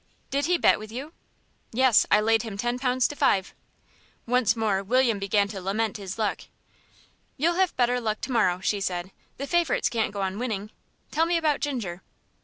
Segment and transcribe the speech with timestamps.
[0.31, 1.13] "Did he bet with you?"
[1.71, 3.53] "Yes, I laid him ten pounds to five."
[4.25, 6.41] Once more William began to lament his luck.
[7.37, 9.11] "You'll have better luck to morrow," she said.
[9.37, 10.71] "The favourites can't go on winning.
[11.11, 12.01] Tell me about Ginger."